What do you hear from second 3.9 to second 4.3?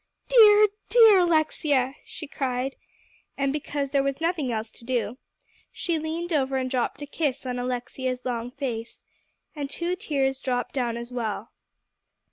there was